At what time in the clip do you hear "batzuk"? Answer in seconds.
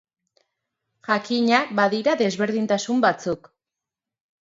3.09-3.55